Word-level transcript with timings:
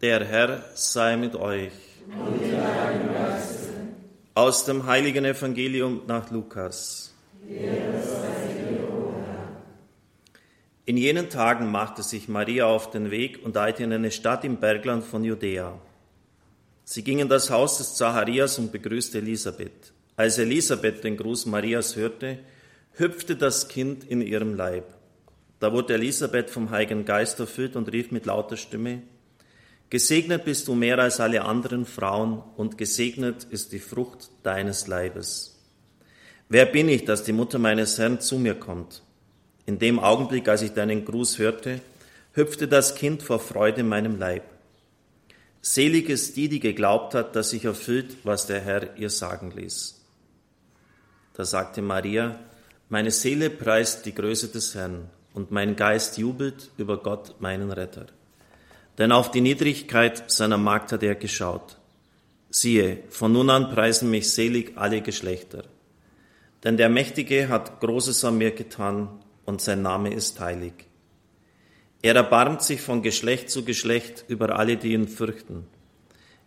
Der 0.00 0.24
Herr 0.24 0.62
sei 0.74 1.16
mit 1.16 1.34
euch. 1.34 1.72
Aus 4.32 4.64
dem 4.64 4.86
heiligen 4.86 5.24
Evangelium 5.24 6.02
nach 6.06 6.30
Lukas. 6.30 7.12
In 10.84 10.96
jenen 10.96 11.28
Tagen 11.30 11.72
machte 11.72 12.04
sich 12.04 12.28
Maria 12.28 12.66
auf 12.66 12.92
den 12.92 13.10
Weg 13.10 13.44
und 13.44 13.56
eilte 13.56 13.82
in 13.82 13.92
eine 13.92 14.12
Stadt 14.12 14.44
im 14.44 14.58
Bergland 14.58 15.02
von 15.02 15.24
Judäa. 15.24 15.76
Sie 16.84 17.02
ging 17.02 17.18
in 17.18 17.28
das 17.28 17.50
Haus 17.50 17.78
des 17.78 17.96
Zacharias 17.96 18.56
und 18.60 18.70
begrüßte 18.70 19.18
Elisabeth. 19.18 19.92
Als 20.14 20.38
Elisabeth 20.38 21.02
den 21.02 21.16
Gruß 21.16 21.46
Marias 21.46 21.96
hörte, 21.96 22.38
hüpfte 22.92 23.34
das 23.34 23.66
Kind 23.66 24.04
in 24.04 24.22
ihrem 24.22 24.54
Leib. 24.54 24.84
Da 25.58 25.72
wurde 25.72 25.94
Elisabeth 25.94 26.50
vom 26.50 26.70
Heiligen 26.70 27.04
Geist 27.04 27.40
erfüllt 27.40 27.74
und 27.74 27.92
rief 27.92 28.12
mit 28.12 28.26
lauter 28.26 28.56
Stimme, 28.56 29.02
Gesegnet 29.90 30.44
bist 30.44 30.68
du 30.68 30.74
mehr 30.74 30.98
als 30.98 31.18
alle 31.18 31.46
anderen 31.46 31.86
Frauen 31.86 32.42
und 32.58 32.76
gesegnet 32.76 33.44
ist 33.44 33.72
die 33.72 33.78
Frucht 33.78 34.28
deines 34.42 34.86
Leibes. 34.86 35.56
Wer 36.50 36.66
bin 36.66 36.90
ich, 36.90 37.06
dass 37.06 37.24
die 37.24 37.32
Mutter 37.32 37.58
meines 37.58 37.96
Herrn 37.96 38.20
zu 38.20 38.38
mir 38.38 38.54
kommt? 38.54 39.02
In 39.64 39.78
dem 39.78 39.98
Augenblick, 39.98 40.46
als 40.46 40.60
ich 40.60 40.72
deinen 40.72 41.06
Gruß 41.06 41.38
hörte, 41.38 41.80
hüpfte 42.32 42.68
das 42.68 42.96
Kind 42.96 43.22
vor 43.22 43.40
Freude 43.40 43.80
in 43.80 43.88
meinem 43.88 44.18
Leib. 44.18 44.42
Selig 45.62 46.10
ist 46.10 46.36
die, 46.36 46.50
die 46.50 46.60
geglaubt 46.60 47.14
hat, 47.14 47.34
dass 47.34 47.50
sich 47.50 47.64
erfüllt, 47.64 48.18
was 48.24 48.46
der 48.46 48.60
Herr 48.60 48.94
ihr 48.98 49.10
sagen 49.10 49.52
ließ. 49.56 50.02
Da 51.32 51.46
sagte 51.46 51.80
Maria, 51.80 52.38
meine 52.90 53.10
Seele 53.10 53.48
preist 53.48 54.04
die 54.04 54.14
Größe 54.14 54.48
des 54.48 54.74
Herrn 54.74 55.08
und 55.32 55.50
mein 55.50 55.76
Geist 55.76 56.18
jubelt 56.18 56.70
über 56.76 57.02
Gott, 57.02 57.40
meinen 57.40 57.72
Retter 57.72 58.06
denn 58.98 59.12
auf 59.12 59.30
die 59.30 59.40
Niedrigkeit 59.40 60.30
seiner 60.30 60.58
Magd 60.58 60.92
hat 60.92 61.02
er 61.02 61.14
geschaut. 61.14 61.78
Siehe, 62.50 63.04
von 63.10 63.32
nun 63.32 63.48
an 63.50 63.70
preisen 63.70 64.10
mich 64.10 64.32
selig 64.32 64.72
alle 64.76 65.00
Geschlechter. 65.00 65.64
Denn 66.64 66.76
der 66.76 66.88
Mächtige 66.88 67.48
hat 67.48 67.80
Großes 67.80 68.24
an 68.24 68.38
mir 68.38 68.50
getan 68.50 69.08
und 69.44 69.60
sein 69.60 69.82
Name 69.82 70.12
ist 70.12 70.40
heilig. 70.40 70.72
Er 72.02 72.16
erbarmt 72.16 72.62
sich 72.62 72.80
von 72.80 73.02
Geschlecht 73.02 73.50
zu 73.50 73.64
Geschlecht 73.64 74.24
über 74.28 74.58
alle, 74.58 74.76
die 74.76 74.92
ihn 74.92 75.08
fürchten. 75.08 75.66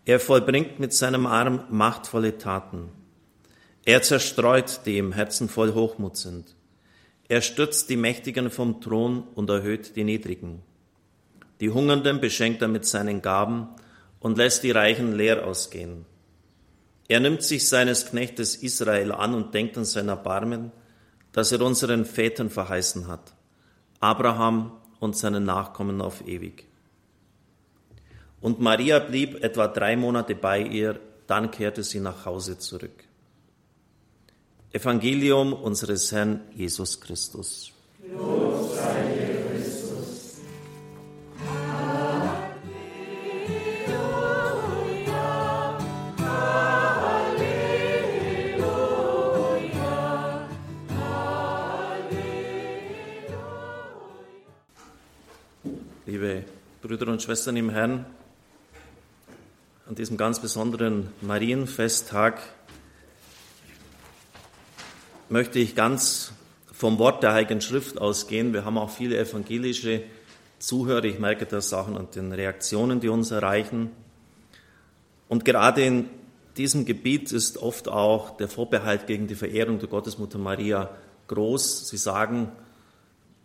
Er 0.06 0.20
vollbringt 0.20 0.80
mit 0.80 0.94
seinem 0.94 1.26
Arm 1.28 1.64
machtvolle 1.70 2.38
Taten. 2.38 2.90
Er 3.86 4.02
zerstreut, 4.02 4.82
die 4.86 4.98
im 4.98 5.12
Herzen 5.12 5.50
voll 5.50 5.74
Hochmut 5.74 6.18
sind. 6.18 6.56
Er 7.28 7.42
stürzt 7.42 7.90
die 7.90 7.98
Mächtigen 7.98 8.50
vom 8.50 8.82
Thron 8.82 9.24
und 9.36 9.50
erhöht 9.50 9.96
die 9.96 10.04
Niedrigen. 10.04 10.62
Die 11.62 11.70
Hungernden 11.70 12.20
beschenkt 12.20 12.62
er 12.64 12.68
mit 12.68 12.86
seinen 12.86 13.22
Gaben 13.22 13.70
und 14.20 14.38
lässt 14.38 14.64
die 14.64 14.72
Reichen 14.72 15.16
leer 15.16 15.46
ausgehen. 15.46 16.06
Er 17.08 17.20
nimmt 17.20 17.44
sich 17.44 17.70
seines 17.70 18.08
Knechtes 18.08 18.56
Israel 18.56 19.12
an 19.12 19.36
und 19.36 19.54
denkt 19.54 19.78
an 19.78 19.86
sein 19.86 20.10
Erbarmen, 20.10 20.72
das 21.32 21.52
er 21.52 21.62
unseren 21.62 22.04
Vätern 22.06 22.50
verheißen 22.50 23.08
hat, 23.08 23.34
Abraham 24.00 24.72
und 25.00 25.16
seinen 25.16 25.46
Nachkommen 25.46 26.02
auf 26.02 26.28
ewig. 26.28 26.66
Und 28.42 28.60
Maria 28.60 28.98
blieb 28.98 29.44
etwa 29.44 29.68
drei 29.68 29.96
Monate 29.96 30.34
bei 30.34 30.62
ihr, 30.62 31.00
dann 31.28 31.52
kehrte 31.52 31.84
sie 31.84 32.00
nach 32.00 32.26
Hause 32.26 32.58
zurück. 32.58 33.04
Evangelium 34.74 35.54
unseres 35.54 36.12
Herrn 36.12 36.42
Jesus 36.56 37.00
Christus. 37.00 37.72
Los 38.12 38.41
Brüder 57.02 57.14
und 57.14 57.24
Schwestern 57.24 57.58
im 57.58 57.72
Herrn, 57.72 58.06
an 59.88 59.96
diesem 59.96 60.18
ganz 60.18 60.40
besonderen 60.40 61.10
Marienfesttag 61.22 62.40
möchte 65.28 65.58
ich 65.58 65.74
ganz 65.74 66.32
vom 66.72 67.00
Wort 67.00 67.24
der 67.24 67.34
Heiligen 67.34 67.60
Schrift 67.60 68.00
ausgehen. 68.00 68.54
Wir 68.54 68.66
haben 68.66 68.78
auch 68.78 68.92
viele 68.92 69.18
evangelische 69.18 70.04
Zuhörer. 70.60 71.06
Ich 71.06 71.18
merke 71.18 71.48
das 71.48 71.74
auch 71.74 71.88
an 71.88 72.08
den 72.14 72.34
Reaktionen, 72.34 73.00
die 73.00 73.10
uns 73.10 73.32
erreichen. 73.32 73.90
Und 75.28 75.44
gerade 75.44 75.84
in 75.84 76.08
diesem 76.56 76.86
Gebiet 76.86 77.32
ist 77.32 77.58
oft 77.58 77.88
auch 77.88 78.38
der 78.38 78.48
Vorbehalt 78.48 79.08
gegen 79.08 79.26
die 79.26 79.34
Verehrung 79.34 79.80
der 79.80 79.90
Gottesmutter 79.90 80.38
Maria 80.38 80.92
groß. 81.30 81.90
Sie 81.90 81.98
sagen, 81.98 82.52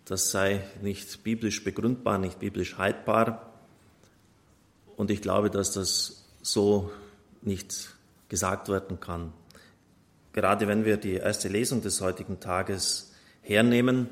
das 0.06 0.30
sei 0.30 0.62
nicht 0.82 1.24
biblisch 1.24 1.64
begründbar, 1.64 2.18
nicht 2.18 2.38
biblisch 2.38 2.78
haltbar. 2.78 3.52
Und 4.96 5.10
ich 5.10 5.20
glaube, 5.20 5.50
dass 5.50 5.72
das 5.72 6.24
so 6.42 6.90
nicht 7.42 7.90
gesagt 8.28 8.68
werden 8.68 9.00
kann. 9.00 9.32
Gerade 10.32 10.68
wenn 10.68 10.84
wir 10.84 10.96
die 10.96 11.14
erste 11.14 11.48
Lesung 11.48 11.82
des 11.82 12.00
heutigen 12.00 12.38
Tages 12.40 13.12
hernehmen, 13.42 14.08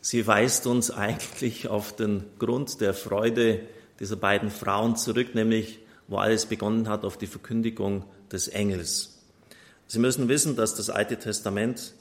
sie 0.00 0.26
weist 0.26 0.66
uns 0.66 0.90
eigentlich 0.90 1.68
auf 1.68 1.96
den 1.96 2.24
Grund 2.38 2.80
der 2.82 2.92
Freude 2.92 3.62
dieser 3.98 4.16
beiden 4.16 4.50
Frauen 4.50 4.96
zurück, 4.96 5.34
nämlich 5.34 5.78
wo 6.06 6.18
alles 6.18 6.46
begonnen 6.46 6.88
hat, 6.88 7.04
auf 7.04 7.16
die 7.16 7.26
Verkündigung 7.26 8.04
des 8.30 8.48
Engels. 8.48 9.18
Sie 9.86 9.98
müssen 9.98 10.28
wissen, 10.28 10.54
dass 10.54 10.74
das 10.74 10.90
Alte 10.90 11.18
Testament 11.18 11.94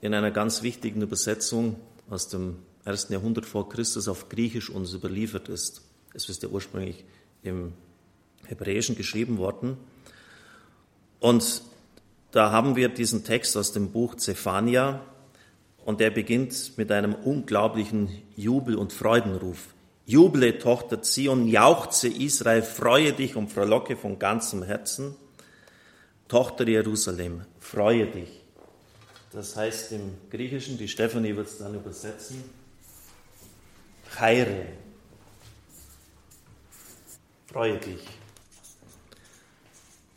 in 0.00 0.14
einer 0.14 0.30
ganz 0.30 0.62
wichtigen 0.62 1.02
Übersetzung 1.02 1.76
aus 2.10 2.28
dem 2.28 2.56
ersten 2.84 3.12
Jahrhundert 3.12 3.46
vor 3.46 3.68
Christus 3.68 4.08
auf 4.08 4.28
Griechisch 4.28 4.70
uns 4.70 4.94
überliefert 4.94 5.48
ist. 5.48 5.82
Es 6.14 6.28
ist 6.28 6.42
ja 6.42 6.48
ursprünglich 6.48 7.04
im 7.42 7.72
Hebräischen 8.46 8.96
geschrieben 8.96 9.38
worden. 9.38 9.76
Und 11.20 11.62
da 12.30 12.50
haben 12.52 12.76
wir 12.76 12.88
diesen 12.88 13.24
Text 13.24 13.56
aus 13.56 13.72
dem 13.72 13.90
Buch 13.90 14.14
Zephania 14.16 15.00
und 15.84 16.00
der 16.00 16.10
beginnt 16.10 16.76
mit 16.76 16.92
einem 16.92 17.14
unglaublichen 17.14 18.08
Jubel- 18.36 18.76
und 18.76 18.92
Freudenruf. 18.92 19.74
Juble, 20.06 20.58
Tochter 20.58 21.02
Zion, 21.02 21.48
jauchze 21.48 22.08
Israel, 22.08 22.62
freue 22.62 23.12
dich 23.12 23.36
und 23.36 23.52
frohlocke 23.52 23.96
von 23.96 24.18
ganzem 24.18 24.62
Herzen. 24.62 25.14
Tochter 26.28 26.66
Jerusalem, 26.66 27.42
freue 27.58 28.06
dich. 28.06 28.37
Das 29.32 29.56
heißt 29.56 29.92
im 29.92 30.14
Griechischen, 30.30 30.78
die 30.78 30.88
Stephanie 30.88 31.36
wird 31.36 31.48
es 31.48 31.58
dann 31.58 31.74
übersetzen, 31.74 32.42
Chaire. 34.16 34.66
Freue 37.46 37.78
dich. 37.78 38.00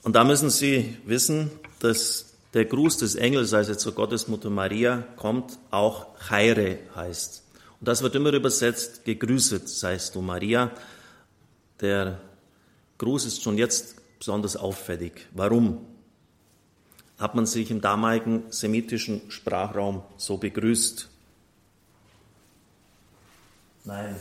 Und 0.04 0.16
da 0.16 0.24
müssen 0.24 0.50
Sie 0.50 0.98
wissen, 1.06 1.52
dass 1.80 2.34
der 2.54 2.66
Gruß 2.66 2.98
des 2.98 3.16
Engels, 3.16 3.54
also 3.54 3.76
zur 3.76 3.94
Gottesmutter 3.94 4.50
Maria, 4.50 5.04
kommt, 5.16 5.58
auch 5.70 6.08
Chaire 6.28 6.80
heißt. 6.96 7.44
Und 7.80 7.88
das 7.88 8.02
wird 8.02 8.16
immer 8.16 8.34
übersetzt, 8.34 9.06
gegrüßet 9.06 9.68
seist 9.68 10.16
du 10.16 10.22
Maria. 10.22 10.72
Der 11.80 12.20
Gruß 12.98 13.26
ist 13.26 13.42
schon 13.42 13.58
jetzt 13.58 13.96
besonders 14.20 14.56
auffällig. 14.56 15.28
Warum? 15.34 15.86
Hat 17.22 17.36
man 17.36 17.46
sich 17.46 17.70
im 17.70 17.82
damaligen 17.82 18.44
semitischen 18.50 19.30
Sprachraum 19.30 20.02
so 20.18 20.38
begrüßt. 20.38 21.08
Nein. 23.84 24.16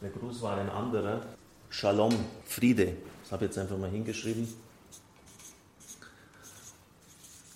Der 0.00 0.10
Gruß 0.10 0.42
war 0.42 0.58
ein 0.58 0.70
anderer. 0.70 1.22
Shalom, 1.70 2.14
Friede. 2.44 2.96
Das 3.22 3.32
habe 3.32 3.44
ich 3.44 3.50
jetzt 3.50 3.58
einfach 3.58 3.76
mal 3.76 3.90
hingeschrieben. 3.90 4.46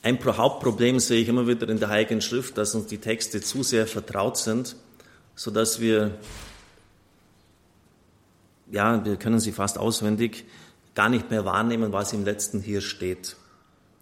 Ein 0.03 0.19
Hauptproblem 0.25 0.99
sehe 0.99 1.21
ich 1.21 1.29
immer 1.29 1.47
wieder 1.47 1.69
in 1.69 1.79
der 1.79 1.91
Heiligen 1.91 2.21
Schrift, 2.21 2.57
dass 2.59 2.75
uns 2.75 2.87
die 2.87 2.99
Texte 2.99 3.41
zu 3.43 3.63
sehr 3.63 3.87
vertraut 3.87 4.39
sind, 4.39 4.75
sodass 5.37 5.79
wir, 5.79 6.19
ja, 8.71 9.05
wir 9.05 9.17
können 9.17 9.39
sie 9.39 9.53
fast 9.53 9.79
auswendig, 9.79 10.47
gar 10.95 11.09
nicht 11.09 11.31
mehr 11.31 11.45
wahrnehmen, 11.45 11.93
was 11.93 12.13
im 12.13 12.25
letzten 12.25 12.61
hier 12.61 12.81
steht. 12.81 13.37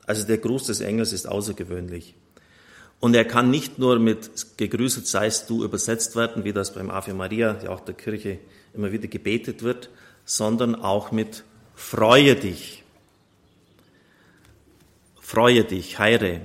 Also 0.06 0.26
der 0.26 0.38
Gruß 0.38 0.64
des 0.64 0.80
Engels 0.80 1.12
ist 1.12 1.28
außergewöhnlich. 1.28 2.14
Und 3.00 3.14
er 3.14 3.24
kann 3.24 3.50
nicht 3.50 3.78
nur 3.78 3.98
mit 3.98 4.56
gegrüßet 4.56 5.06
seist 5.06 5.48
du 5.50 5.62
übersetzt 5.62 6.16
werden, 6.16 6.44
wie 6.44 6.52
das 6.52 6.74
beim 6.74 6.90
Ave 6.90 7.14
Maria, 7.14 7.60
ja 7.62 7.70
auch 7.70 7.80
der 7.80 7.94
Kirche 7.94 8.38
immer 8.74 8.90
wieder 8.90 9.06
gebetet 9.06 9.62
wird, 9.62 9.90
sondern 10.24 10.74
auch 10.74 11.12
mit 11.12 11.44
freue 11.74 12.34
dich. 12.34 12.82
Freue 15.20 15.64
dich, 15.64 15.98
heire. 15.98 16.40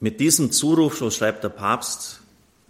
Mit 0.00 0.20
diesem 0.20 0.50
Zuruf, 0.50 0.96
so 0.96 1.10
schreibt 1.10 1.44
der 1.44 1.50
Papst, 1.50 2.20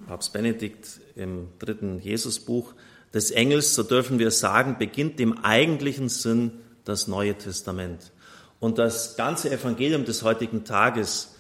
Papst 0.06 0.32
Benedikt 0.32 1.00
im 1.14 1.48
dritten 1.58 2.00
Jesusbuch 2.00 2.75
des 3.14 3.31
Engels, 3.31 3.75
so 3.75 3.82
dürfen 3.82 4.19
wir 4.19 4.31
sagen, 4.31 4.76
beginnt 4.78 5.20
im 5.20 5.38
eigentlichen 5.38 6.08
Sinn 6.08 6.52
das 6.90 7.06
Neue 7.06 7.34
Testament. 7.38 8.10
Und 8.58 8.78
das 8.78 9.16
ganze 9.16 9.50
Evangelium 9.50 10.04
des 10.04 10.22
heutigen 10.22 10.64
Tages, 10.64 11.31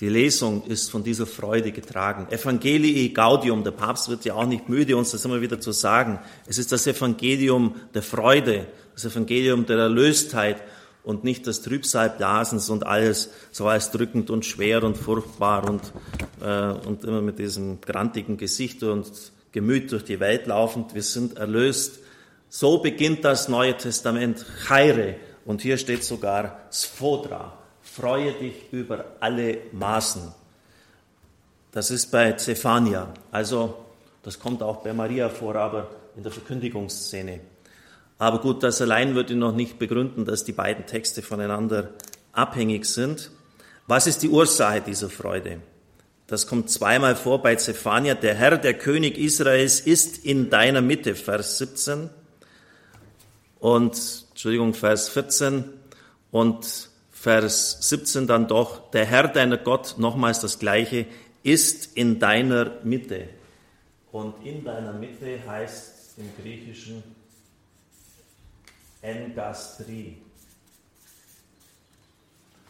die 0.00 0.08
Lesung 0.08 0.64
ist 0.66 0.90
von 0.90 1.04
dieser 1.04 1.26
Freude 1.26 1.70
getragen. 1.70 2.26
Evangelii 2.30 3.10
Gaudium, 3.10 3.62
der 3.62 3.70
Papst 3.70 4.08
wird 4.08 4.24
ja 4.24 4.34
auch 4.34 4.46
nicht 4.46 4.68
müde, 4.68 4.96
uns 4.96 5.10
das 5.10 5.24
immer 5.24 5.40
wieder 5.40 5.60
zu 5.60 5.72
sagen. 5.72 6.18
Es 6.46 6.58
ist 6.58 6.72
das 6.72 6.86
Evangelium 6.86 7.76
der 7.94 8.02
Freude, 8.02 8.66
das 8.94 9.04
Evangelium 9.04 9.64
der 9.66 9.78
Erlöstheit 9.78 10.62
und 11.04 11.24
nicht 11.24 11.46
das 11.46 11.62
Trübsalblasens 11.62 12.68
und 12.68 12.84
alles 12.84 13.30
so 13.52 13.68
als 13.68 13.90
drückend 13.90 14.28
und 14.28 14.44
schwer 14.44 14.82
und 14.82 14.96
furchtbar 14.96 15.68
und, 15.68 15.82
äh, 16.42 16.86
und 16.86 17.04
immer 17.04 17.22
mit 17.22 17.38
diesem 17.38 17.80
grantigen 17.80 18.36
Gesicht 18.38 18.82
und 18.82 19.12
Gemüt 19.52 19.92
durch 19.92 20.04
die 20.04 20.20
Welt 20.20 20.46
laufend. 20.46 20.94
Wir 20.94 21.02
sind 21.02 21.36
erlöst. 21.36 22.00
So 22.48 22.78
beginnt 22.78 23.24
das 23.24 23.48
Neue 23.48 23.76
Testament. 23.76 24.44
Chaire. 24.66 25.16
Und 25.44 25.62
hier 25.62 25.78
steht 25.78 26.04
sogar 26.04 26.60
Sphodra. 26.72 27.58
Freue 27.82 28.32
dich 28.32 28.72
über 28.72 29.04
alle 29.20 29.58
Maßen. 29.72 30.32
Das 31.72 31.90
ist 31.90 32.10
bei 32.10 32.32
Zephania. 32.32 33.12
Also, 33.30 33.76
das 34.22 34.38
kommt 34.38 34.62
auch 34.62 34.78
bei 34.78 34.92
Maria 34.92 35.28
vor, 35.28 35.56
aber 35.56 35.90
in 36.16 36.22
der 36.22 36.32
Verkündigungsszene. 36.32 37.40
Aber 38.18 38.40
gut, 38.40 38.62
das 38.62 38.80
allein 38.80 39.14
würde 39.14 39.36
noch 39.36 39.54
nicht 39.54 39.78
begründen, 39.78 40.24
dass 40.24 40.44
die 40.44 40.52
beiden 40.52 40.86
Texte 40.86 41.22
voneinander 41.22 41.90
abhängig 42.32 42.86
sind. 42.86 43.30
Was 43.86 44.06
ist 44.06 44.22
die 44.22 44.30
Ursache 44.30 44.80
dieser 44.80 45.10
Freude? 45.10 45.60
Das 46.26 46.46
kommt 46.46 46.70
zweimal 46.70 47.14
vor 47.14 47.40
bei 47.42 47.54
Zephania. 47.54 48.14
Der 48.14 48.34
Herr, 48.34 48.58
der 48.58 48.74
König 48.74 49.16
Israels, 49.16 49.80
ist 49.80 50.24
in 50.24 50.50
deiner 50.50 50.80
Mitte, 50.80 51.14
Vers 51.14 51.58
17. 51.58 52.10
Und, 53.60 54.24
Entschuldigung, 54.30 54.74
Vers 54.74 55.08
14. 55.08 55.64
Und 56.30 56.90
Vers 57.10 57.88
17 57.88 58.26
dann 58.26 58.46
doch, 58.46 58.90
der 58.90 59.04
Herr, 59.04 59.28
deiner 59.28 59.56
Gott, 59.56 59.96
nochmals 59.98 60.40
das 60.40 60.58
Gleiche, 60.58 61.06
ist 61.42 61.96
in 61.96 62.18
deiner 62.18 62.72
Mitte. 62.84 63.28
Und 64.12 64.34
in 64.44 64.64
deiner 64.64 64.92
Mitte 64.92 65.40
heißt 65.46 66.18
im 66.18 66.30
Griechischen 66.40 67.02
Engastrie. 69.02 70.18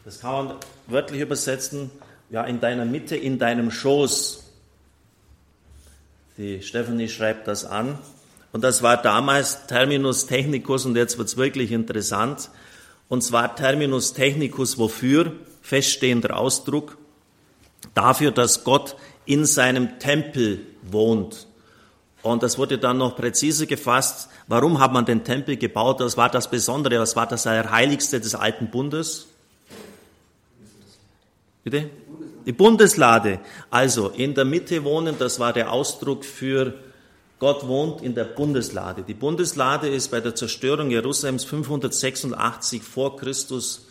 Das 0.05 0.21
kann 0.21 0.47
man 0.47 0.57
wörtlich 0.87 1.21
übersetzen, 1.21 1.91
ja, 2.31 2.45
in 2.45 2.61
deiner 2.61 2.85
Mitte, 2.85 3.17
in 3.17 3.39
deinem 3.39 3.71
Schoß. 3.71 4.45
Die 6.37 6.63
Stephanie 6.63 7.09
schreibt 7.09 7.49
das 7.49 7.65
an. 7.65 7.99
Und 8.57 8.63
das 8.63 8.83
war 8.83 8.97
damals 8.97 9.67
Terminus 9.67 10.25
technicus 10.25 10.87
und 10.87 10.97
jetzt 10.97 11.19
wird 11.19 11.29
es 11.29 11.37
wirklich 11.37 11.73
interessant. 11.73 12.49
Und 13.07 13.23
zwar 13.23 13.55
Terminus 13.55 14.15
technicus 14.15 14.79
wofür? 14.79 15.33
Feststehender 15.61 16.39
Ausdruck. 16.39 16.97
Dafür, 17.93 18.31
dass 18.31 18.65
Gott 18.65 18.97
in 19.27 19.45
seinem 19.45 19.99
Tempel 19.99 20.61
wohnt. 20.91 21.47
Und 22.23 22.43
das 22.43 22.57
wurde 22.57 22.79
dann 22.79 22.97
noch 22.97 23.15
präziser 23.15 23.67
gefasst. 23.67 24.31
Warum 24.47 24.81
hat 24.81 24.91
man 24.91 25.05
den 25.05 25.23
Tempel 25.23 25.59
gebaut? 25.59 26.01
Das 26.01 26.17
war 26.17 26.31
das 26.31 26.49
Besondere, 26.49 26.99
was 26.99 27.15
war 27.15 27.27
das 27.27 27.45
Heiligste 27.45 28.21
des 28.21 28.35
alten 28.35 28.71
Bundes? 28.71 29.27
Bitte? 31.63 31.91
Die 32.47 32.53
Bundeslade. 32.53 33.39
Also 33.69 34.09
in 34.09 34.33
der 34.33 34.47
Mitte 34.47 34.83
wohnen, 34.83 35.17
das 35.19 35.39
war 35.39 35.53
der 35.53 35.71
Ausdruck 35.71 36.25
für 36.25 36.73
Gott 37.39 37.67
wohnt 37.67 38.01
in 38.01 38.15
der 38.15 38.25
Bundeslade. 38.25 39.03
Die 39.03 39.13
Bundeslade 39.13 39.89
ist 39.89 40.11
bei 40.11 40.21
der 40.21 40.35
Zerstörung 40.35 40.91
Jerusalems 40.91 41.45
586 41.45 42.83
vor 42.83 43.19
Christus 43.19 43.87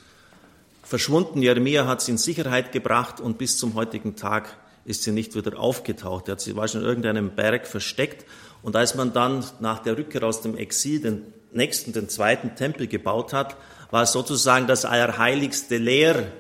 verschwunden. 0.82 1.44
Jeremia 1.44 1.86
hat 1.86 2.02
sie 2.02 2.12
in 2.12 2.18
Sicherheit 2.18 2.72
gebracht 2.72 3.20
und 3.20 3.38
bis 3.38 3.60
zum 3.60 3.76
heutigen 3.76 4.16
Tag 4.16 4.58
ist 4.84 5.04
sie 5.04 5.12
nicht 5.12 5.36
wieder 5.36 5.60
aufgetaucht. 5.60 6.28
Er 6.28 6.34
hat 6.34 6.42
sie 6.42 6.56
war 6.56 6.68
schon 6.68 6.82
in 6.82 6.88
irgendeinem 6.88 7.36
Berg 7.36 7.68
versteckt. 7.68 8.26
Und 8.64 8.76
als 8.76 8.96
man 8.96 9.14
dann 9.14 9.46
nach 9.60 9.78
der 9.78 9.96
Rückkehr 9.96 10.24
aus 10.24 10.42
dem 10.42 10.58
Exil 10.58 11.02
den 11.02 11.22
nächsten, 11.52 11.94
den 11.94 12.10
zweiten 12.10 12.56
Tempel 12.56 12.88
gebaut 12.88 13.32
hat, 13.32 13.56
war 13.92 14.08
sozusagen 14.08 14.66
das 14.66 14.86
Allerheiligste 14.86 15.78
leer. 15.78 16.32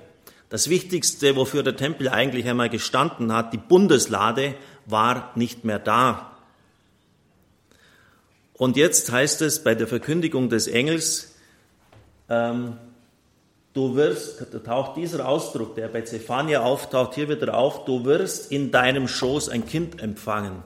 Das 0.50 0.70
Wichtigste, 0.72 1.36
wofür 1.36 1.62
der 1.62 1.76
Tempel 1.76 2.10
eigentlich 2.10 2.48
einmal 2.48 2.70
gestanden 2.70 3.32
hat, 3.32 3.54
die 3.54 3.58
Bundeslade, 3.58 4.56
war 4.88 5.32
nicht 5.36 5.66
mehr 5.66 5.78
da. 5.78 6.35
Und 8.58 8.78
jetzt 8.78 9.12
heißt 9.12 9.42
es 9.42 9.64
bei 9.64 9.76
der 9.76 9.88
Verkündigung 9.88 10.50
des 10.50 10.68
Engels, 10.68 11.36
ähm, 12.30 12.78
Du 13.76 13.94
wirst, 13.94 14.42
da 14.54 14.60
taucht 14.60 14.96
dieser 14.96 15.28
Ausdruck, 15.28 15.76
der 15.76 15.90
bei 15.90 16.00
Zephania 16.00 16.62
auftaucht, 16.62 17.14
hier 17.14 17.28
wieder 17.28 17.58
auf, 17.58 17.84
du 17.84 18.06
wirst 18.06 18.50
in 18.50 18.72
deinem 18.72 19.10
Schoß 19.10 19.50
ein 19.50 19.68
Kind 19.68 20.02
empfangen. 20.02 20.64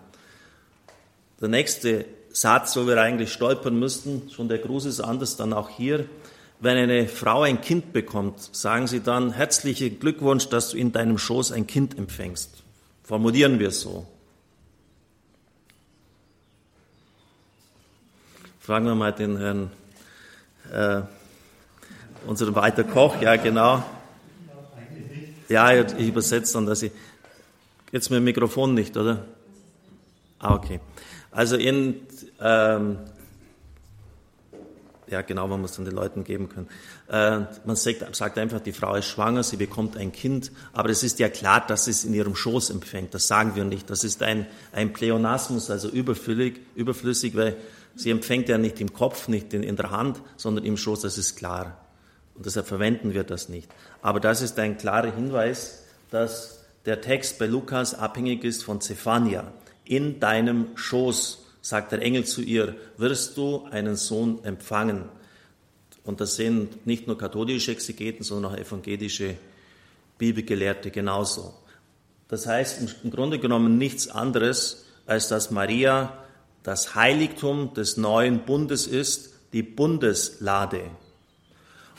Der 1.41 1.47
nächste 1.49 2.05
Satz, 2.31 2.77
wo 2.77 2.85
wir 2.85 3.01
eigentlich 3.01 3.33
stolpern 3.33 3.79
müssten, 3.79 4.29
schon 4.29 4.47
der 4.47 4.59
Gruß 4.59 4.85
ist 4.85 4.99
anders, 4.99 5.37
dann 5.37 5.53
auch 5.53 5.69
hier. 5.69 6.05
Wenn 6.59 6.77
eine 6.77 7.07
Frau 7.07 7.41
ein 7.41 7.61
Kind 7.61 7.93
bekommt, 7.93 8.55
sagen 8.55 8.85
sie 8.85 8.99
dann, 8.99 9.31
herzlichen 9.31 9.99
Glückwunsch, 9.99 10.47
dass 10.49 10.69
du 10.69 10.77
in 10.77 10.91
deinem 10.91 11.17
Schoß 11.17 11.51
ein 11.51 11.65
Kind 11.65 11.97
empfängst. 11.97 12.61
Formulieren 13.03 13.57
wir 13.57 13.69
es 13.69 13.81
so. 13.81 14.05
Fragen 18.69 18.85
wir 18.85 18.93
mal 18.93 19.11
den 19.11 19.35
Herrn 19.35 19.71
äh, 20.71 21.01
unseren 22.27 22.53
Walter 22.53 22.83
Koch, 22.83 23.19
ja 23.19 23.35
genau. 23.35 23.83
Ja, 25.47 25.73
ich 25.73 26.07
übersetze 26.07 26.53
dann, 26.53 26.67
dass 26.67 26.83
ich, 26.83 26.91
jetzt 27.91 28.11
mit 28.11 28.17
dem 28.17 28.25
Mikrofon 28.25 28.75
nicht, 28.75 28.95
oder? 28.95 29.25
Ah, 30.37 30.53
okay. 30.53 30.81
Also 31.31 31.55
in, 31.55 31.95
ähm, 32.39 32.99
ja 35.07 35.23
genau, 35.23 35.47
man 35.47 35.61
muss 35.61 35.75
dann 35.75 35.85
den 35.85 35.95
Leuten 35.95 36.23
geben 36.23 36.47
können. 36.47 36.67
Äh, 37.07 37.47
man 37.65 37.75
sagt, 37.75 38.15
sagt, 38.15 38.37
einfach, 38.37 38.59
die 38.59 38.71
Frau 38.71 38.93
ist 38.93 39.07
schwanger, 39.07 39.41
sie 39.41 39.57
bekommt 39.57 39.97
ein 39.97 40.11
Kind, 40.11 40.51
aber 40.73 40.91
es 40.91 41.01
ist 41.01 41.17
ja 41.17 41.29
klar, 41.29 41.65
dass 41.65 41.85
sie 41.85 41.91
es 41.91 42.05
in 42.05 42.13
ihrem 42.13 42.35
Schoß 42.35 42.69
empfängt. 42.69 43.15
Das 43.15 43.27
sagen 43.27 43.55
wir 43.55 43.63
nicht. 43.63 43.89
Das 43.89 44.03
ist 44.03 44.21
ein, 44.21 44.45
ein 44.73 44.93
Pleonasmus, 44.93 45.71
also 45.71 45.89
überflüssig, 45.89 46.59
überflüssig, 46.75 47.35
weil 47.35 47.57
sie 47.95 48.11
empfängt 48.11 48.49
ja 48.49 48.57
nicht 48.57 48.79
im 48.81 48.93
Kopf, 48.93 49.27
nicht 49.27 49.53
in, 49.53 49.63
in 49.63 49.75
der 49.75 49.91
Hand, 49.91 50.21
sondern 50.37 50.65
im 50.65 50.77
Schoß, 50.77 51.01
das 51.01 51.17
ist 51.17 51.35
klar. 51.35 51.77
Und 52.35 52.45
deshalb 52.45 52.67
verwenden 52.67 53.13
wir 53.13 53.23
das 53.23 53.49
nicht. 53.49 53.69
Aber 54.01 54.19
das 54.19 54.41
ist 54.41 54.57
ein 54.59 54.77
klarer 54.77 55.13
Hinweis, 55.13 55.83
dass 56.09 56.59
der 56.85 57.01
Text 57.01 57.37
bei 57.39 57.45
Lukas 57.45 57.93
abhängig 57.93 58.43
ist 58.43 58.63
von 58.63 58.81
Zephania. 58.81 59.51
In 59.83 60.19
deinem 60.19 60.67
Schoß, 60.75 61.45
sagt 61.61 61.91
der 61.91 62.01
Engel 62.01 62.25
zu 62.25 62.41
ihr, 62.41 62.75
wirst 62.97 63.37
du 63.37 63.65
einen 63.71 63.95
Sohn 63.95 64.43
empfangen. 64.43 65.05
Und 66.03 66.21
das 66.21 66.35
sehen 66.35 66.69
nicht 66.85 67.07
nur 67.07 67.17
katholische 67.17 67.71
Exegeten, 67.71 68.23
sondern 68.23 68.53
auch 68.53 68.57
evangelische 68.57 69.35
Bibelgelehrte 70.17 70.91
genauso. 70.91 71.53
Das 72.29 72.47
heißt 72.47 73.03
im 73.03 73.11
Grunde 73.11 73.39
genommen 73.39 73.77
nichts 73.77 74.07
anderes, 74.07 74.85
als 75.05 75.27
dass 75.27 75.51
Maria 75.51 76.23
das 76.69 76.93
Heiligtum 76.93 77.73
des 77.73 77.97
neuen 77.97 78.45
Bundes 78.45 78.85
ist, 78.85 79.33
die 79.53 79.63
Bundeslade. 79.63 80.83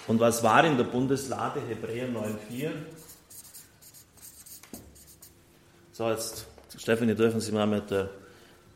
Und 0.06 0.20
was 0.20 0.44
war 0.44 0.64
in 0.64 0.76
der 0.76 0.84
Bundeslade? 0.84 1.60
Hebräer 1.60 2.08
9,4. 2.08 2.70
So, 5.90 6.08
jetzt, 6.08 6.46
Stefanie, 6.78 7.16
dürfen 7.16 7.40
Sie 7.40 7.50
mal 7.50 7.66
mit, 7.66 7.90
der, 7.90 8.10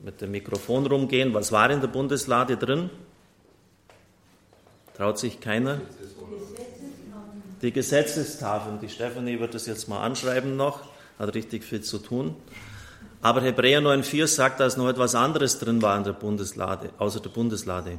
mit 0.00 0.20
dem 0.20 0.32
Mikrofon 0.32 0.84
rumgehen. 0.84 1.32
Was 1.32 1.52
war 1.52 1.70
in 1.70 1.80
der 1.80 1.86
Bundeslade 1.86 2.56
drin? 2.56 2.90
Traut 4.96 5.20
sich 5.20 5.38
keiner? 5.38 5.80
Die 7.62 7.70
Gesetzestafeln. 7.70 8.80
Die 8.80 8.88
Stefanie 8.88 9.38
wird 9.38 9.54
das 9.54 9.66
jetzt 9.66 9.88
mal 9.88 10.02
anschreiben 10.02 10.56
noch. 10.56 10.80
Hat 11.20 11.32
richtig 11.36 11.62
viel 11.62 11.82
zu 11.82 11.98
tun. 11.98 12.34
Aber 13.24 13.40
Hebräer 13.40 13.80
9,4 13.80 14.26
sagt, 14.26 14.60
dass 14.60 14.76
noch 14.76 14.86
etwas 14.86 15.14
anderes 15.14 15.58
drin 15.58 15.80
war 15.80 15.96
in 15.96 16.04
der 16.04 16.12
Bundeslade, 16.12 16.90
außer 16.98 17.20
der 17.20 17.30
Bundeslade 17.30 17.98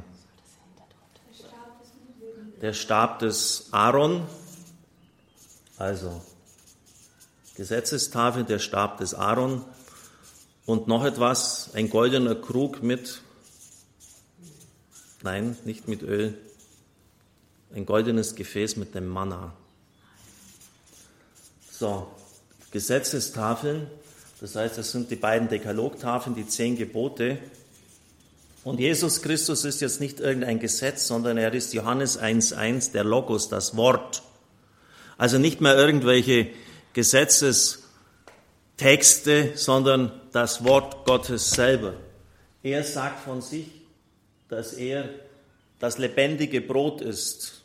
der 2.60 2.72
Stab 2.72 3.18
des 3.18 3.66
Aaron, 3.72 4.24
also 5.78 6.22
Gesetzestafel, 7.56 8.44
der 8.44 8.60
Stab 8.60 8.98
des 8.98 9.14
Aaron 9.14 9.64
und 10.64 10.86
noch 10.86 11.04
etwas, 11.04 11.70
ein 11.74 11.90
goldener 11.90 12.36
Krug 12.36 12.84
mit, 12.84 13.20
nein, 15.24 15.58
nicht 15.64 15.88
mit 15.88 16.02
Öl, 16.02 16.38
ein 17.74 17.84
goldenes 17.84 18.36
Gefäß 18.36 18.76
mit 18.76 18.94
dem 18.94 19.08
Manna. 19.08 19.54
So, 21.68 22.12
Gesetzestafeln 22.70 23.90
Das 24.40 24.54
heißt, 24.54 24.76
das 24.76 24.92
sind 24.92 25.10
die 25.10 25.16
beiden 25.16 25.48
Dekalogtafeln, 25.48 26.36
die 26.36 26.46
zehn 26.46 26.76
Gebote. 26.76 27.38
Und 28.64 28.80
Jesus 28.80 29.22
Christus 29.22 29.64
ist 29.64 29.80
jetzt 29.80 29.98
nicht 30.00 30.20
irgendein 30.20 30.58
Gesetz, 30.58 31.06
sondern 31.06 31.38
er 31.38 31.54
ist 31.54 31.72
Johannes 31.72 32.20
1.1, 32.20 32.92
der 32.92 33.04
Logos, 33.04 33.48
das 33.48 33.76
Wort. 33.76 34.22
Also 35.16 35.38
nicht 35.38 35.60
mehr 35.60 35.76
irgendwelche 35.76 36.48
Gesetzestexte, 36.92 39.52
sondern 39.54 40.12
das 40.32 40.64
Wort 40.64 41.06
Gottes 41.06 41.50
selber. 41.50 41.94
Er 42.62 42.84
sagt 42.84 43.24
von 43.24 43.40
sich, 43.40 43.68
dass 44.48 44.74
er 44.74 45.08
das 45.78 45.98
lebendige 45.98 46.60
Brot 46.60 47.00
ist, 47.00 47.62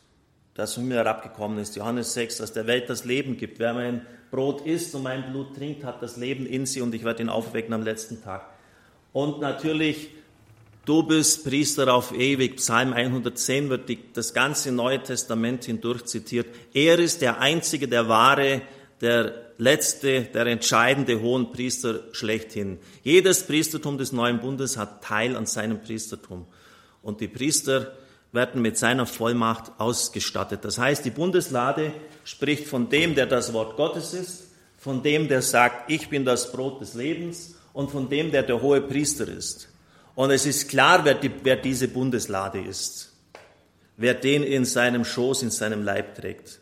das 0.54 0.74
von 0.74 0.86
mir 0.86 0.96
herabgekommen 0.96 1.58
ist. 1.58 1.76
Johannes 1.76 2.14
6, 2.14 2.38
dass 2.38 2.52
der 2.52 2.66
Welt 2.66 2.88
das 2.88 3.04
Leben 3.04 3.36
gibt. 3.36 3.58
Wer 3.58 3.74
mein 3.74 4.06
Brot 4.32 4.62
isst 4.62 4.94
und 4.94 5.02
mein 5.02 5.30
Blut 5.30 5.54
trinkt, 5.54 5.84
hat 5.84 6.02
das 6.02 6.16
Leben 6.16 6.46
in 6.46 6.64
sie 6.64 6.80
und 6.80 6.94
ich 6.94 7.04
werde 7.04 7.22
ihn 7.22 7.28
aufwecken 7.28 7.74
am 7.74 7.82
letzten 7.82 8.22
Tag. 8.22 8.48
Und 9.12 9.40
natürlich, 9.40 10.08
du 10.86 11.02
bist 11.02 11.44
Priester 11.44 11.92
auf 11.92 12.12
ewig. 12.18 12.56
Psalm 12.56 12.94
110 12.94 13.68
wird 13.68 13.90
die, 13.90 13.98
das 14.14 14.32
ganze 14.32 14.72
Neue 14.72 15.02
Testament 15.02 15.64
hindurch 15.64 16.06
zitiert. 16.06 16.46
Er 16.72 16.98
ist 16.98 17.20
der 17.20 17.40
einzige, 17.40 17.88
der 17.88 18.08
wahre, 18.08 18.62
der 19.02 19.34
letzte, 19.58 20.22
der 20.22 20.46
entscheidende 20.46 21.20
Hohenpriester 21.20 22.00
schlechthin. 22.12 22.78
Jedes 23.02 23.46
Priestertum 23.46 23.98
des 23.98 24.12
neuen 24.12 24.40
Bundes 24.40 24.78
hat 24.78 25.04
Teil 25.04 25.36
an 25.36 25.44
seinem 25.44 25.82
Priestertum. 25.82 26.46
Und 27.02 27.20
die 27.20 27.28
Priester 27.28 27.92
werden 28.32 28.62
mit 28.62 28.78
seiner 28.78 29.06
Vollmacht 29.06 29.72
ausgestattet. 29.78 30.64
Das 30.64 30.78
heißt, 30.78 31.04
die 31.04 31.10
Bundeslade 31.10 31.92
spricht 32.24 32.66
von 32.66 32.88
dem, 32.88 33.14
der 33.14 33.26
das 33.26 33.52
Wort 33.52 33.76
Gottes 33.76 34.14
ist, 34.14 34.48
von 34.78 35.02
dem, 35.02 35.28
der 35.28 35.42
sagt, 35.42 35.90
ich 35.90 36.08
bin 36.08 36.24
das 36.24 36.50
Brot 36.50 36.80
des 36.80 36.94
Lebens 36.94 37.54
und 37.72 37.90
von 37.90 38.08
dem, 38.08 38.32
der 38.32 38.42
der 38.42 38.60
hohe 38.60 38.80
Priester 38.80 39.28
ist. 39.28 39.68
Und 40.14 40.30
es 40.30 40.46
ist 40.46 40.68
klar, 40.68 41.04
wer, 41.04 41.14
die, 41.14 41.30
wer 41.42 41.56
diese 41.56 41.88
Bundeslade 41.88 42.60
ist, 42.60 43.12
wer 43.96 44.14
den 44.14 44.42
in 44.42 44.64
seinem 44.64 45.04
Schoß, 45.04 45.42
in 45.42 45.50
seinem 45.50 45.84
Leib 45.84 46.14
trägt. 46.14 46.58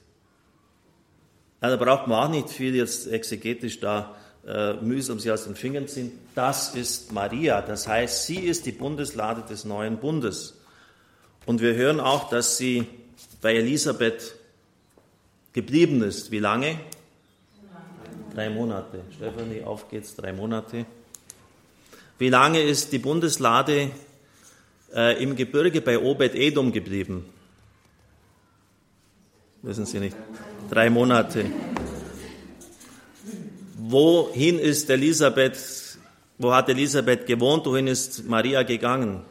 Ja, 1.63 1.71
da 1.71 1.77
braucht 1.77 2.07
man 2.07 2.25
auch 2.25 2.31
nicht 2.31 2.51
viel 2.51 2.75
jetzt 2.75 3.07
exegetisch 3.07 3.81
da 3.81 4.17
äh, 4.47 4.75
mühsam 4.75 5.19
sie 5.19 5.31
aus 5.31 5.45
den 5.45 5.55
Fingern 5.55 5.87
ziehen. 5.87 6.13
Das 6.35 6.75
ist 6.75 7.13
Maria, 7.13 7.61
das 7.61 7.87
heißt, 7.87 8.27
sie 8.27 8.41
ist 8.41 8.67
die 8.67 8.73
Bundeslade 8.73 9.43
des 9.43 9.65
neuen 9.65 9.99
Bundes. 9.99 10.60
Und 11.47 11.61
wir 11.61 11.75
hören 11.75 12.01
auch, 12.01 12.29
dass 12.29 12.57
sie 12.57 12.87
bei 13.41 13.55
Elisabeth 13.57 14.35
geblieben 15.53 16.03
ist. 16.03 16.31
Wie 16.31 16.39
lange? 16.39 16.79
Drei 18.35 18.51
Monate. 18.51 19.01
Stefanie, 19.17 19.63
auf 19.65 19.89
geht's, 19.89 20.15
drei 20.15 20.33
Monate. 20.33 20.87
Wie 22.19 22.29
lange 22.29 22.63
ist 22.63 22.93
die 22.93 22.99
Bundeslade 22.99 23.91
äh, 24.95 25.23
im 25.23 25.35
Gebirge 25.35 25.81
bei 25.81 25.99
Obed-Edom 25.99 26.71
geblieben? 26.71 27.25
Wissen 29.63 29.87
Sie 29.87 29.99
nicht. 29.99 30.17
Drei 30.71 30.91
Monate. 30.91 31.47
Wohin 33.77 34.59
ist 34.59 34.89
Elisabeth, 34.89 35.99
wo 36.39 36.53
hat 36.53 36.69
Elisabeth 36.69 37.27
gewohnt, 37.27 37.67
wohin 37.67 37.87
ist 37.89 38.27
Maria 38.27 38.63
gegangen? 38.63 39.23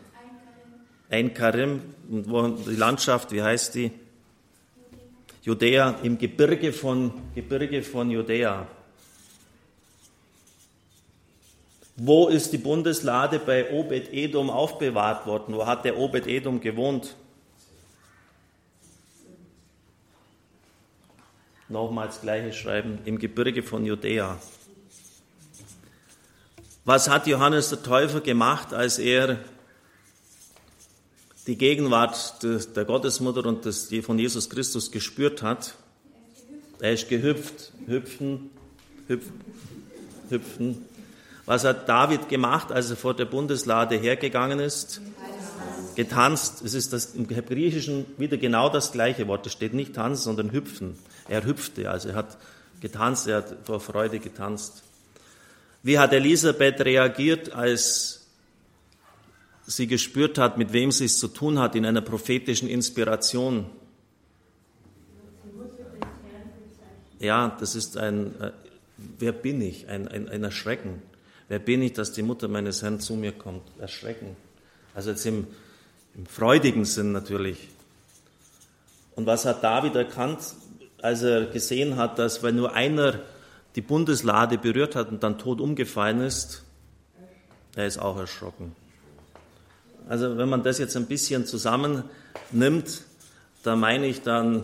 Ein 1.12 1.34
Karim, 1.34 1.96
die 2.08 2.75
Landschaft, 2.75 3.32
wie 3.32 3.42
heißt 3.42 3.74
die? 3.74 3.92
Judäa, 5.42 5.96
im 6.04 6.20
Gebirge 6.20 6.72
von, 6.72 7.12
Gebirge 7.34 7.82
von 7.82 8.12
Judäa. 8.12 8.68
Wo 11.96 12.28
ist 12.28 12.54
die 12.54 12.60
Bundeslade 12.60 13.39
bei 13.39 13.72
Obed-Edom 13.72 14.51
aufbewahrt 14.51 15.25
worden? 15.25 15.56
Wo 15.56 15.66
hat 15.66 15.84
der 15.84 15.98
Obed-Edom 15.98 16.62
gewohnt? 16.62 17.16
Nochmals 21.68 22.22
gleiche 22.22 22.54
schreiben, 22.54 23.00
im 23.06 23.18
Gebirge 23.18 23.63
von 23.63 23.84
Judäa. 23.84 24.38
Was 26.86 27.10
hat 27.10 27.25
Johannes 27.25 27.70
der 27.70 27.82
Täufer 27.82 28.22
gemacht, 28.22 28.74
als 28.74 29.00
er 29.00 29.39
die 31.50 31.58
Gegenwart 31.58 32.44
der 32.44 32.86
Gottesmutter 32.86 33.44
und 33.48 33.65
des, 33.65 33.89
von 34.03 34.20
Jesus 34.20 34.51
Christus 34.51 34.91
gespürt 34.91 35.41
hat. 35.41 35.74
Er 36.79 36.94
ist 36.94 37.10
gehüpft, 37.10 37.72
hüpfen, 37.88 38.51
hüpfen, 39.08 39.41
hüpfen. 40.29 40.86
Was 41.48 41.63
hat 41.63 41.89
David 41.89 42.29
gemacht, 42.29 42.72
als 42.72 42.91
er 42.91 42.98
vor 42.98 43.15
der 43.15 43.25
Bundeslade 43.25 43.96
hergegangen 43.96 44.60
ist? 44.60 45.01
Getanzt. 45.96 46.62
Es 46.63 46.75
ist 46.75 46.94
das, 46.94 47.15
im 47.15 47.27
Griechischen 47.27 48.06
wieder 48.20 48.38
genau 48.38 48.70
das 48.70 48.91
gleiche 48.91 49.27
Wort. 49.27 49.48
Es 49.48 49.53
steht 49.53 49.74
nicht 49.74 49.96
tanzen, 49.96 50.22
sondern 50.22 50.51
hüpfen. 50.51 51.00
Er 51.27 51.46
hüpfte, 51.46 51.89
also 51.89 52.10
er 52.10 52.15
hat 52.15 52.38
getanzt, 52.79 53.27
er 53.27 53.38
hat 53.38 53.56
vor 53.63 53.79
Freude 53.79 54.20
getanzt. 54.20 54.84
Wie 55.82 55.98
hat 55.98 56.13
Elisabeth 56.13 56.79
reagiert, 56.82 57.53
als 57.53 58.19
sie 59.70 59.86
gespürt 59.86 60.40
hat, 60.40 60.58
mit 60.58 60.74
wem 60.74 60.92
sie 60.92 61.06
es 61.06 61.20
zu 61.20 61.28
tun 61.28 61.60
hat 61.60 61.76
in 61.76 61.86
einer 61.86 62.02
prophetischen 62.02 62.68
Inspiration. 62.68 63.68
Ja, 67.20 67.56
das 67.60 67.76
ist 67.76 67.98
ein, 67.98 68.40
äh, 68.42 68.52
wer 69.20 69.32
bin 69.32 69.62
ich? 69.62 69.88
Ein, 69.88 70.08
ein, 70.08 70.28
ein 70.28 70.44
Erschrecken. 70.44 71.02
Wer 71.50 71.60
bin 71.60 71.82
ich, 71.82 71.94
dass 71.94 72.14
die 72.14 72.24
Mutter 72.24 72.48
meines 72.48 72.82
Herrn 72.82 73.00
zu 73.00 73.14
mir 73.14 73.32
kommt? 73.32 73.62
Erschrecken. 73.80 74.36
Also 74.96 75.12
jetzt 75.12 75.26
im, 75.26 75.46
im 76.16 76.26
freudigen 76.26 76.86
Sinn 76.86 77.12
natürlich. 77.12 77.68
Und 79.16 79.26
was 79.26 79.46
hat 79.46 79.64
David 79.64 79.96
erkannt, 79.96 80.40
als 81.02 81.22
er 81.22 81.46
gesehen 81.46 81.98
hat, 81.98 82.18
dass 82.18 82.42
wenn 82.42 82.56
nur 82.56 82.74
einer 82.74 83.20
die 83.76 83.82
Bundeslade 83.82 84.58
berührt 84.58 84.96
hat 84.96 85.10
und 85.10 85.22
dann 85.22 85.38
tot 85.38 85.62
umgefallen 85.62 86.22
ist, 86.22 86.64
er 87.76 87.86
ist 87.86 88.00
auch 88.00 88.18
erschrocken. 88.18 88.76
Also 90.10 90.39
wenn 90.39 90.50
man 90.50 90.63
das 90.63 90.80
jetzt 90.80 90.98
ein 90.98 91.06
bisschen 91.06 91.46
zusammennimmt, 91.46 93.01
da 93.62 93.75
meine 93.75 94.08
ich, 94.08 94.24
dann 94.24 94.63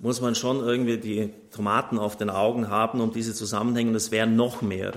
muss 0.00 0.20
man 0.20 0.34
schon 0.34 0.58
irgendwie 0.58 0.98
die 0.98 1.30
Tomaten 1.50 1.98
auf 1.98 2.18
den 2.18 2.28
Augen 2.28 2.68
haben, 2.68 3.00
um 3.00 3.10
diese 3.10 3.32
Zusammenhänge. 3.32 3.94
Das 3.94 4.10
wären 4.10 4.36
noch 4.36 4.60
mehr, 4.60 4.92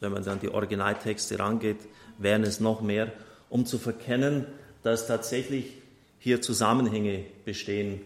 wenn 0.00 0.10
man 0.10 0.24
dann 0.24 0.40
die 0.40 0.48
Originaltexte 0.48 1.38
rangeht, 1.38 1.76
wären 2.18 2.42
es 2.42 2.58
noch 2.58 2.80
mehr, 2.80 3.12
um 3.48 3.64
zu 3.64 3.78
verkennen, 3.78 4.44
dass 4.82 5.06
tatsächlich 5.06 5.74
hier 6.18 6.42
Zusammenhänge 6.42 7.26
bestehen. 7.44 8.00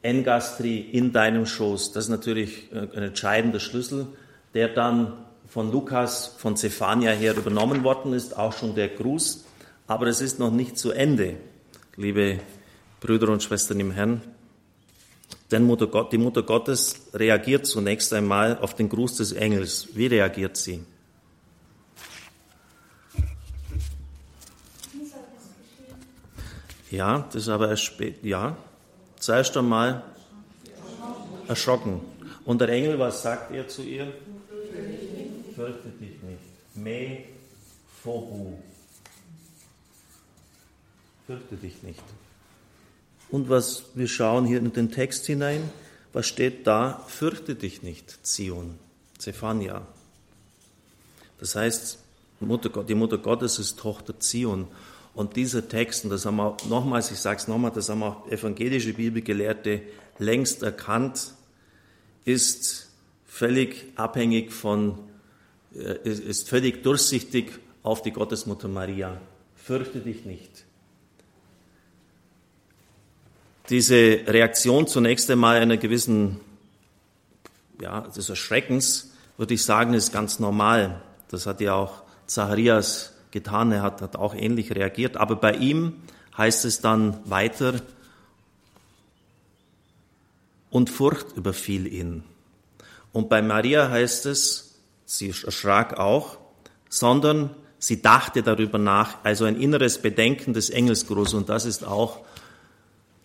Engastri 0.00 0.78
in 0.78 1.12
deinem 1.12 1.44
Schoß, 1.44 1.92
das 1.92 2.04
ist 2.04 2.10
natürlich 2.10 2.70
ein 2.72 3.02
entscheidender 3.02 3.60
Schlüssel, 3.60 4.06
der 4.54 4.68
dann 4.68 5.12
von 5.48 5.72
Lukas, 5.72 6.34
von 6.38 6.56
Zephania 6.56 7.12
her 7.12 7.36
übernommen 7.36 7.82
worden 7.84 8.12
ist, 8.12 8.36
auch 8.36 8.52
schon 8.52 8.74
der 8.74 8.88
Gruß. 8.88 9.44
Aber 9.86 10.06
es 10.06 10.20
ist 10.20 10.38
noch 10.38 10.50
nicht 10.50 10.78
zu 10.78 10.92
Ende, 10.92 11.36
liebe 11.96 12.40
Brüder 13.00 13.30
und 13.30 13.42
Schwestern 13.42 13.80
im 13.80 13.90
Herrn. 13.90 14.22
Denn 15.50 15.64
Mutter 15.64 15.86
Gott, 15.86 16.12
die 16.12 16.18
Mutter 16.18 16.42
Gottes 16.42 17.08
reagiert 17.14 17.66
zunächst 17.66 18.12
einmal 18.12 18.58
auf 18.58 18.74
den 18.74 18.90
Gruß 18.90 19.16
des 19.16 19.32
Engels. 19.32 19.88
Wie 19.94 20.06
reagiert 20.06 20.58
sie? 20.58 20.84
Ja, 26.90 27.26
das 27.32 27.42
ist 27.42 27.48
aber 27.48 27.68
erst 27.70 27.84
spät. 27.84 28.16
Ja, 28.22 28.56
zuerst 29.18 29.56
einmal 29.56 30.02
erschrocken. 31.46 32.00
Und 32.44 32.60
der 32.60 32.68
Engel, 32.70 32.98
was 32.98 33.22
sagt 33.22 33.52
er 33.54 33.68
zu 33.68 33.82
ihr? 33.82 34.12
Fürchte 35.58 35.88
dich 35.88 36.22
nicht. 36.22 36.76
Me 36.76 37.24
phobu. 38.04 38.58
Fürchte 41.26 41.56
dich 41.56 41.82
nicht. 41.82 42.02
Und 43.28 43.50
was 43.50 43.82
wir 43.94 44.06
schauen 44.06 44.46
hier 44.46 44.58
in 44.58 44.72
den 44.72 44.92
Text 44.92 45.26
hinein, 45.26 45.68
was 46.12 46.28
steht 46.28 46.66
da? 46.68 47.04
Fürchte 47.08 47.56
dich 47.56 47.82
nicht, 47.82 48.24
Zion, 48.24 48.78
Zephania. 49.18 49.84
Das 51.40 51.56
heißt, 51.56 51.98
Mutter, 52.38 52.84
die 52.84 52.94
Mutter 52.94 53.18
Gottes 53.18 53.58
ist 53.58 53.80
Tochter 53.80 54.18
Zion. 54.20 54.68
Und 55.12 55.34
dieser 55.34 55.68
Text, 55.68 56.04
und 56.04 56.10
das 56.10 56.24
haben 56.24 56.36
wir 56.36 56.56
nochmals, 56.68 57.10
ich 57.10 57.18
sage 57.18 57.40
es 57.40 57.48
nochmal, 57.48 57.72
das 57.72 57.88
haben 57.88 58.04
auch 58.04 58.28
evangelische 58.28 58.92
Bibelgelehrte 58.92 59.82
längst 60.20 60.62
erkannt, 60.62 61.34
ist 62.24 62.90
völlig 63.26 63.86
abhängig 63.96 64.52
von 64.52 65.07
ist 65.72 66.48
völlig 66.48 66.82
durchsichtig 66.82 67.58
auf 67.82 68.02
die 68.02 68.10
Gottesmutter 68.10 68.68
Maria. 68.68 69.20
Fürchte 69.54 70.00
dich 70.00 70.24
nicht. 70.24 70.64
Diese 73.68 73.94
Reaktion 74.26 74.86
zunächst 74.86 75.30
einmal 75.30 75.56
einer 75.56 75.76
gewissen, 75.76 76.40
ja, 77.80 78.00
des 78.00 78.28
Erschreckens 78.28 79.12
würde 79.36 79.54
ich 79.54 79.62
sagen, 79.62 79.94
ist 79.94 80.12
ganz 80.12 80.38
normal. 80.38 81.02
Das 81.28 81.46
hat 81.46 81.60
ja 81.60 81.74
auch 81.74 82.02
Zacharias 82.26 83.14
getan. 83.30 83.70
Er 83.72 83.82
hat, 83.82 84.00
hat 84.00 84.16
auch 84.16 84.34
ähnlich 84.34 84.74
reagiert. 84.74 85.16
Aber 85.16 85.36
bei 85.36 85.52
ihm 85.52 85.94
heißt 86.36 86.64
es 86.64 86.80
dann 86.80 87.18
weiter, 87.28 87.82
und 90.70 90.90
Furcht 90.90 91.36
überfiel 91.36 91.86
ihn. 91.86 92.24
Und 93.12 93.28
bei 93.28 93.42
Maria 93.42 93.88
heißt 93.88 94.26
es, 94.26 94.67
sie 95.08 95.30
erschrak 95.30 95.98
auch, 95.98 96.36
sondern 96.90 97.50
sie 97.78 98.02
dachte 98.02 98.42
darüber 98.42 98.76
nach, 98.76 99.24
also 99.24 99.46
ein 99.46 99.58
inneres 99.58 99.98
Bedenken 99.98 100.52
des 100.52 100.68
Engelsgruß. 100.68 101.32
Und 101.32 101.48
das 101.48 101.64
ist 101.64 101.82
auch 101.82 102.20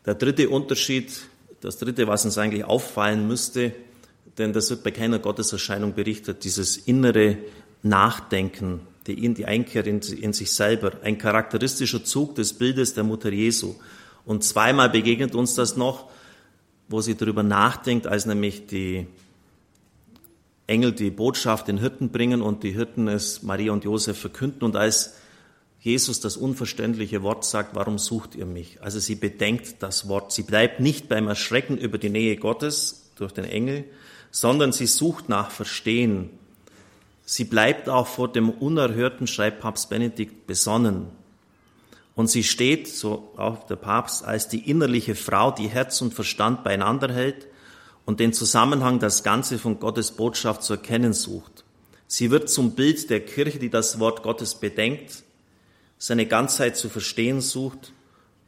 der 0.06 0.16
dritte 0.16 0.50
Unterschied, 0.50 1.12
das 1.60 1.78
dritte, 1.78 2.08
was 2.08 2.24
uns 2.24 2.38
eigentlich 2.38 2.64
auffallen 2.64 3.28
müsste, 3.28 3.74
denn 4.38 4.54
das 4.54 4.70
wird 4.70 4.84
bei 4.84 4.92
keiner 4.92 5.20
Gotteserscheinung 5.20 5.94
berichtet, 5.94 6.46
dieses 6.46 6.78
innere 6.78 7.38
Nachdenken, 7.84 8.80
die, 9.06 9.34
die 9.34 9.46
Einkehr 9.46 9.86
in, 9.86 10.00
in 10.00 10.32
sich 10.32 10.54
selber, 10.54 10.94
ein 11.04 11.18
charakteristischer 11.18 12.06
Zug 12.06 12.36
des 12.36 12.54
Bildes 12.54 12.94
der 12.94 13.04
Mutter 13.04 13.32
Jesu. 13.32 13.76
Und 14.26 14.46
zweimal 14.46 14.90
begegnet 14.90 15.36
uns 15.36 15.54
das 15.56 15.76
noch, 15.76 16.10
wo 16.88 17.02
sie 17.02 17.16
darüber 17.16 17.44
nachdenkt, 17.44 18.08
als 18.08 18.26
nämlich 18.26 18.68
die 18.68 19.08
Engel 20.74 20.92
die 20.92 21.12
Botschaft 21.12 21.68
den 21.68 21.78
Hirten 21.78 22.10
bringen 22.10 22.42
und 22.42 22.64
die 22.64 22.72
Hirten 22.72 23.08
es 23.08 23.44
Maria 23.44 23.72
und 23.72 23.84
Josef 23.84 24.18
verkünden 24.18 24.64
und 24.64 24.76
als 24.76 25.14
Jesus 25.80 26.20
das 26.20 26.36
unverständliche 26.36 27.22
Wort 27.22 27.46
sagt, 27.46 27.76
warum 27.76 28.00
sucht 28.00 28.34
ihr 28.34 28.48
mich? 28.48 28.82
Also 28.82 29.00
sie 29.00 29.14
bedenkt 29.14 29.84
das 29.84 30.08
Wort. 30.08 30.32
Sie 30.32 30.42
bleibt 30.42 30.80
nicht 30.80 31.10
beim 31.10 31.28
Erschrecken 31.28 31.78
über 31.78 32.00
die 32.00 32.10
Nähe 32.10 32.38
Gottes 32.38 33.12
durch 33.18 33.34
den 33.34 33.46
Engel, 33.46 33.86
sondern 34.32 34.72
sie 34.72 34.88
sucht 34.88 35.30
nach 35.30 35.52
Verstehen. 35.52 36.32
Sie 37.24 37.44
bleibt 37.44 37.88
auch 37.88 38.08
vor 38.08 38.32
dem 38.32 38.50
Unerhörten, 38.50 39.28
schreibt 39.28 39.60
Papst 39.60 39.92
Benedikt, 39.92 40.48
besonnen. 40.48 41.06
Und 42.16 42.32
sie 42.32 42.44
steht, 42.44 42.88
so 42.88 43.32
auch 43.38 43.68
der 43.68 43.76
Papst, 43.76 44.26
als 44.26 44.48
die 44.48 44.68
innerliche 44.70 45.14
Frau, 45.14 45.52
die 45.52 45.68
Herz 45.68 46.02
und 46.02 46.16
Verstand 46.16 46.64
beieinander 46.64 47.14
hält 47.14 47.48
und 48.06 48.20
den 48.20 48.34
Zusammenhang, 48.34 49.00
das 49.00 49.24
Ganze 49.24 49.58
von 49.58 49.80
Gottes 49.80 50.12
Botschaft 50.12 50.64
zu 50.64 50.74
erkennen 50.74 51.14
sucht. 51.14 51.64
Sie 52.08 52.32
wird 52.32 52.50
zum 52.50 52.76
Bild 52.76 53.10
der 53.10 53.26
Kirche, 53.26 53.60
die 53.60 53.70
das 53.70 54.00
Wort 54.00 54.24
Gottes 54.24 54.56
bedenkt, 54.56 55.24
seine 55.98 56.28
Ganzheit 56.28 56.76
zu 56.78 56.90
verstehen 56.90 57.42
sucht 57.42 57.94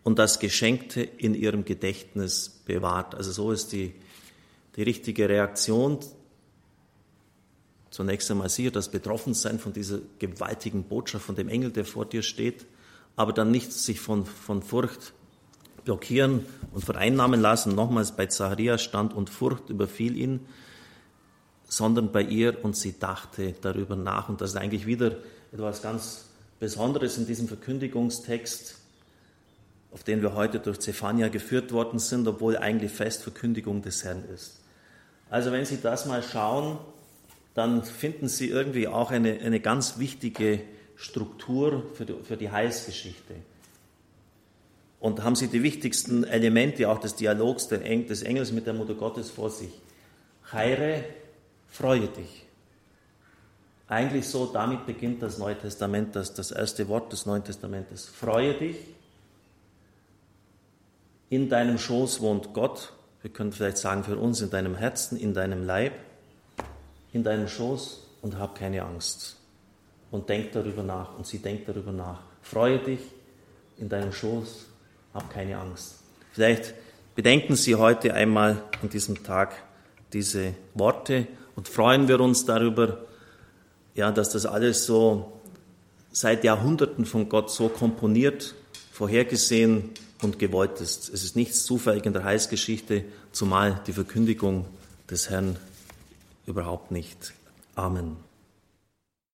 und 0.03 0.19
das 0.19 0.39
Geschenkte 0.39 1.01
in 1.01 1.33
ihrem 1.33 1.65
Gedächtnis 1.65 2.61
bewahrt. 2.65 3.15
Also 3.15 3.31
so 3.31 3.51
ist 3.51 3.71
die, 3.71 3.95
die 4.75 4.83
richtige 4.83 5.27
Reaktion. 5.27 5.97
Zunächst 7.89 8.29
einmal 8.29 8.49
sicher 8.49 8.69
das 8.69 8.91
Betroffensein 8.91 9.57
von 9.57 9.73
dieser 9.73 9.99
gewaltigen 10.19 10.83
Botschaft, 10.83 11.25
von 11.25 11.35
dem 11.35 11.49
Engel, 11.49 11.71
der 11.71 11.85
vor 11.85 12.05
dir 12.05 12.21
steht, 12.21 12.67
aber 13.15 13.33
dann 13.33 13.49
nicht 13.49 13.73
sich 13.73 13.99
von, 13.99 14.27
von 14.27 14.61
Furcht 14.61 15.14
blockieren 15.85 16.45
und 16.73 16.83
vereinnahmen 16.83 17.39
lassen. 17.39 17.73
Nochmals 17.73 18.11
bei 18.11 18.25
Zacharias 18.25 18.81
stand 18.81 19.13
und 19.13 19.29
Furcht 19.29 19.69
überfiel 19.69 20.17
ihn, 20.17 20.41
sondern 21.67 22.11
bei 22.11 22.21
ihr 22.21 22.63
und 22.63 22.75
sie 22.75 22.99
dachte 22.99 23.55
darüber 23.61 23.95
nach. 23.95 24.27
Und 24.27 24.41
das 24.41 24.51
ist 24.51 24.57
eigentlich 24.57 24.85
wieder 24.85 25.15
etwas 25.53 25.81
ganz 25.81 26.25
Besonderes 26.59 27.17
in 27.17 27.27
diesem 27.27 27.47
Verkündigungstext, 27.47 28.77
auf 29.91 30.03
den 30.03 30.21
wir 30.21 30.33
heute 30.33 30.59
durch 30.59 30.79
Zephania 30.79 31.29
geführt 31.29 31.71
worden 31.71 31.99
sind, 31.99 32.27
obwohl 32.27 32.57
eigentlich 32.57 32.91
fest 32.91 33.23
Verkündigung 33.23 33.81
des 33.81 34.03
Herrn 34.03 34.23
ist. 34.33 34.59
Also 35.29 35.51
wenn 35.51 35.65
Sie 35.65 35.81
das 35.81 36.05
mal 36.05 36.23
schauen, 36.23 36.77
dann 37.53 37.83
finden 37.83 38.27
Sie 38.27 38.49
irgendwie 38.49 38.87
auch 38.87 39.11
eine, 39.11 39.39
eine 39.39 39.59
ganz 39.59 39.97
wichtige 39.97 40.61
Struktur 40.95 41.83
für 41.93 42.05
die, 42.05 42.15
für 42.23 42.37
die 42.37 42.51
Heilsgeschichte. 42.51 43.35
Und 45.05 45.23
haben 45.23 45.35
Sie 45.35 45.49
die 45.49 45.61
wichtigsten 45.61 46.23
Elemente 46.23 46.89
auch 46.89 46.97
des 46.97 47.13
Dialogs 47.13 47.67
des 47.67 48.23
Engels 48.23 48.51
mit 48.51 48.65
der 48.65 48.73
Mutter 48.73 48.95
Gottes 48.95 49.29
vor 49.29 49.51
sich. 49.51 49.69
Heire, 50.51 51.03
freue 51.67 52.07
dich. 52.07 52.47
Eigentlich 53.87 54.27
so, 54.27 54.47
damit 54.47 54.87
beginnt 54.87 55.21
das 55.21 55.37
Neue 55.37 55.59
Testament, 55.59 56.15
das, 56.15 56.33
das 56.33 56.49
erste 56.49 56.87
Wort 56.87 57.11
des 57.11 57.27
Neuen 57.27 57.43
Testamentes. 57.43 58.07
Freue 58.07 58.55
dich, 58.55 58.77
in 61.29 61.49
deinem 61.49 61.77
Schoß 61.77 62.21
wohnt 62.21 62.55
Gott, 62.55 62.91
wir 63.21 63.29
können 63.29 63.51
vielleicht 63.51 63.77
sagen 63.77 64.03
für 64.03 64.17
uns 64.17 64.41
in 64.41 64.49
deinem 64.49 64.73
Herzen, 64.73 65.19
in 65.19 65.35
deinem 65.35 65.63
Leib, 65.63 65.93
in 67.13 67.23
deinem 67.23 67.47
Schoß 67.47 68.07
und 68.23 68.39
hab 68.39 68.57
keine 68.57 68.81
Angst. 68.81 69.37
Und 70.09 70.29
denk 70.29 70.53
darüber 70.53 70.81
nach 70.81 71.15
und 71.15 71.27
sie 71.27 71.37
denkt 71.37 71.69
darüber 71.69 71.91
nach. 71.91 72.21
Freue 72.41 72.79
dich 72.79 73.01
in 73.77 73.87
deinem 73.87 74.11
Schoß, 74.11 74.69
hab 75.15 75.33
keine 75.33 75.57
Angst. 75.57 75.95
Vielleicht 76.33 76.75
bedenken 77.15 77.55
Sie 77.55 77.75
heute 77.75 78.13
einmal 78.13 78.61
an 78.81 78.89
diesem 78.89 79.23
Tag 79.23 79.55
diese 80.13 80.53
Worte 80.75 81.27
und 81.55 81.69
freuen 81.69 82.07
wir 82.07 82.19
uns 82.19 82.45
darüber, 82.45 83.05
ja, 83.95 84.11
dass 84.11 84.29
das 84.29 84.45
alles 84.45 84.85
so 84.85 85.41
seit 86.11 86.43
Jahrhunderten 86.43 87.05
von 87.05 87.29
Gott 87.29 87.49
so 87.49 87.69
komponiert, 87.69 88.55
vorhergesehen 88.91 89.91
und 90.21 90.37
gewollt 90.37 90.81
ist. 90.81 91.09
Es 91.09 91.23
ist 91.23 91.35
nichts 91.35 91.65
zufällig 91.65 92.05
in 92.05 92.13
der 92.13 92.23
Heilsgeschichte, 92.23 93.05
zumal 93.31 93.81
die 93.87 93.93
Verkündigung 93.93 94.65
des 95.09 95.29
Herrn 95.29 95.57
überhaupt 96.45 96.91
nicht. 96.91 97.33
Amen. 97.75 98.24